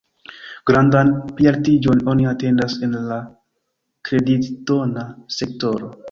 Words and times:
Grandan 0.69 1.11
plialtiĝon 1.41 1.99
oni 2.13 2.25
atendas 2.31 2.77
en 2.87 2.95
la 3.09 3.19
kreditdona 4.09 5.05
sektoro. 5.37 5.91